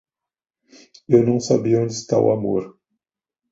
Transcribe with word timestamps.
Eu 1.07 1.23
não 1.23 1.39
sabia 1.39 1.79
onde 1.79 1.93
está 1.93 2.19
o 2.19 2.31
amor. 2.31 2.75